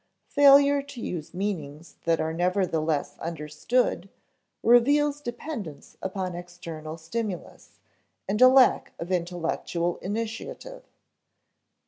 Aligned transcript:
Failure 0.29 0.81
to 0.81 0.99
use 0.99 1.31
meanings 1.31 1.97
that 2.05 2.19
are 2.19 2.33
nevertheless 2.33 3.19
understood 3.19 4.09
reveals 4.63 5.21
dependence 5.21 5.95
upon 6.01 6.33
external 6.33 6.97
stimulus, 6.97 7.77
and 8.27 8.41
lack 8.41 8.93
of 8.97 9.11
intellectual 9.11 9.97
initiative. 9.97 10.81